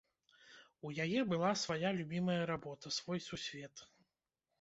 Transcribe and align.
У 0.89 0.93
яе 1.03 1.19
была 1.33 1.51
свая 1.63 1.91
любімая 1.99 2.39
работа, 2.51 2.93
свой 2.99 3.19
сусвет. 3.27 3.85